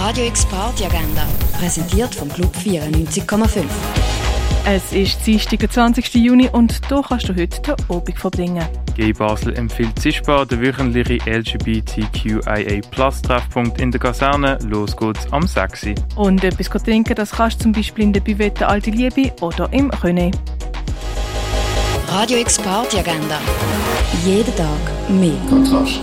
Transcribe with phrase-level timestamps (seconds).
[0.00, 1.26] Radio X Party Agenda,
[1.58, 3.64] präsentiert vom Club 94,5.
[4.64, 6.14] Es ist Dienstag, der 20.
[6.14, 8.66] Juni und hier kannst du heute den Abend verbringen.
[8.96, 14.56] Gay Basel empfiehlt Zischbar den wöchentlichen LGBTQIA-Plus-Treffpunkt in der Kaserne.
[14.66, 15.88] Los geht's am 6.
[16.16, 19.90] Und etwas trinken, das kannst du zum Beispiel in der Bivette Alte Liebe oder im
[19.90, 20.34] René.
[22.08, 23.38] Radio X Party Agenda.
[24.24, 24.80] Jeden Tag
[25.10, 25.36] mehr.
[25.50, 26.00] Kontrast.